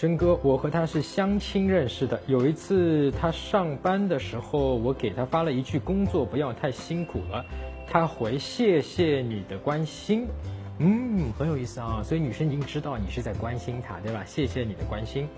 [0.00, 2.18] 真哥，我和他是相亲认识的。
[2.26, 7.44] 有一次他上班的时候，我给他发了一句“工作不要太辛苦了”，
[7.86, 10.26] 他回“谢谢你的关心”。
[10.80, 12.00] 嗯，很有意思啊。
[12.02, 14.24] 所以女生已经知道你是在关心她，对吧？
[14.24, 15.28] 谢谢你的关心。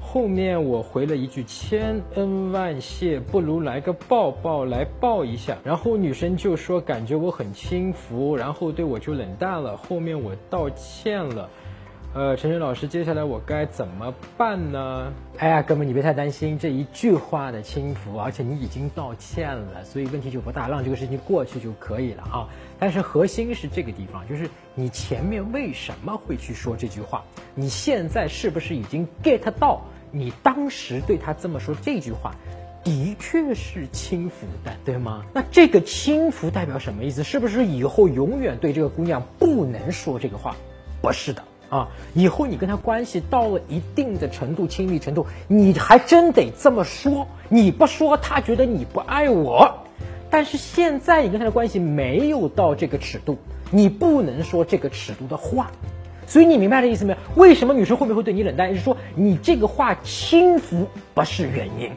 [0.00, 5.54] 后面我回了一句“千恩万谢”，不如来个抱抱来抱一下。
[5.62, 9.76] 然后女生就说感觉我很轻浮，然后对我就冷淡了。
[9.76, 11.46] 后面我道歉了。
[12.18, 15.12] 呃，陈晨老师，接下来我该怎么办呢？
[15.38, 22.48] 哎呀，哥们，你别太担心这一句话的轻浮，而且你已经道歉了，所以问题就不大，让这个事情过去就可以了啊。
[22.76, 27.22] 但是核心是这个地方，就是你前面为什么会去说这句话？
[27.54, 29.80] 你现在是不是已经 get 到
[30.10, 32.34] 你当时对他这么说这句话，
[32.82, 35.24] 的确是轻浮的，对吗？
[35.32, 37.22] 那这个轻浮代表什么意思？
[37.22, 40.56] 是不是以后永远对这个姑娘不能说这个话？
[41.00, 41.44] 不是的。
[41.68, 47.26] 啊，以后你跟他关系到了一定的程度、亲密程度，你还真得这么说。
[47.48, 49.84] 你不说，他觉得你不爱我。
[50.30, 53.38] 但是现在你跟他的关系没有到这个尺度，
[53.70, 55.70] 你不能说这个尺度的话。
[56.26, 57.18] 所以你明白这意思没有？
[57.36, 58.74] 为什么女生后面会对你冷淡？
[58.74, 61.90] 是说你这个话轻浮不是原因，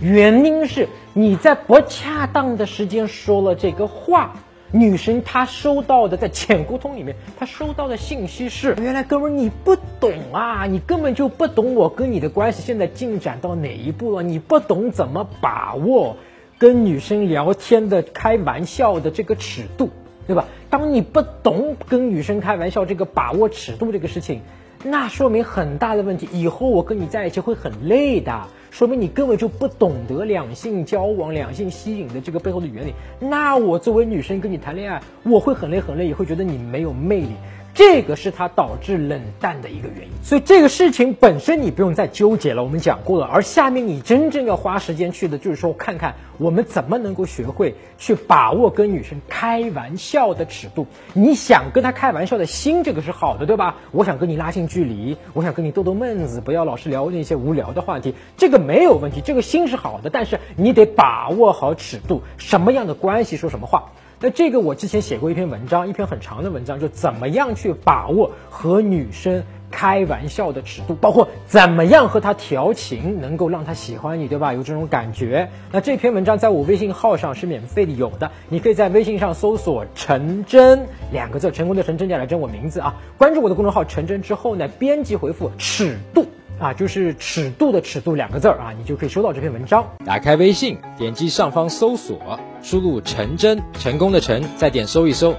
[0.00, 4.36] 原因是你在不恰当的时间说了这个话。
[4.74, 16.16] 女生她收到的在浅沟通里面，她收到的信息是：原来哥们你不懂啊，你根本就不懂我跟你的关系现在进展到哪一步了，你不懂怎么把握
[16.58, 19.90] 跟女生聊天的开玩笑的这个尺度，
[20.26, 20.46] 对吧？
[20.70, 24.42] 当你不懂跟女生开玩笑这个把握尺度这个事情，
[24.86, 28.38] 那说明很大的问题，以后我跟你在一起会很累的。
[28.70, 32.92] 说明你根本就不懂得两性交往、两性吸引的这个背后的原理。
[33.18, 37.30] 那我作为女生跟你谈恋爱，我会很累很累，也会觉得你没有魅力。
[37.74, 43.26] 这个是他导致冷淡的一个原因，所以这个事情本身你不用再纠结了，我们讲过了。
[43.26, 50.86] 而下面你真正要花时间去的，就是说看看我们怎么能够学会去把握跟女生开玩笑的尺度。
[51.14, 53.74] 你想跟她开玩笑的心，这个是好的，对吧？
[53.90, 63.90] 我想跟你拉近距离，我想跟你逗逗闷子，不要老是聊那些无聊的话题，这个没有问题，这个心是好的，但是你得把握好尺度，什么样的关系说什么话。
[64.24, 74.54] 那这个我之前写过一篇文章，一篇很长的文章，就怎么样去把握和女生开玩笑的尺度，包括怎么样和她调情，能够让她喜欢你，对吧？
[74.54, 75.50] 有这种感觉。
[75.72, 86.24] 那这篇文章在我微信号上是免费的，有的，你可以在微信上搜索“陈真”两个字，成功的陈真假来真我名字啊，关注我的公众号“陈真”之后呢，编辑回复“尺度”。
[86.64, 89.84] 啊，就是尺度的尺度两个字儿啊，你就可以收到这篇文章。
[90.06, 95.34] 打开微信，点击上方搜索，输入“陈真”，成功的陈，再点搜一搜，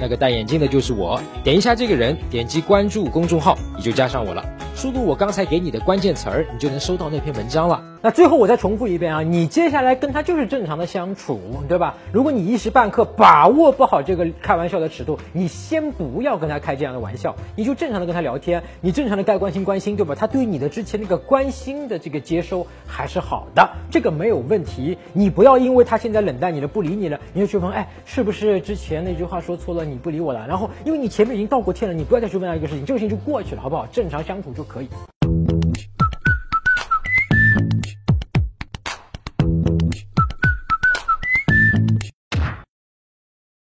[0.00, 1.20] 那个戴眼镜的就是我。
[1.42, 4.42] 点一下这个人，点击关注公众号，你就加上我了。
[4.84, 7.82] 输入我刚才给你的关键词儿，你就能收到那篇文章了。
[8.02, 11.40] 那最后我再重复一遍啊，你接下来跟他就是正常的相处，
[11.70, 11.94] 对吧？
[12.12, 20.14] 如果你一时半刻把握不好这个开玩笑的尺度，你先不要跟他开这样的玩笑，你就正常的跟他聊天，你正常的该关心关心，对吧？
[20.14, 24.98] 他对你的之前那个关心的这个接收还是好的，这个没有问题。
[25.14, 30.46] 你不要因为他现在冷淡你了，不理你了，你就去问，哎，是不是之前那句话说错了，你不理我了？
[30.46, 33.86] 然后因为你前面已经道过歉了，你不要再去问他一个事情，这个事情就过去了，好不好？
[33.86, 35.13] 正常相处就可可以。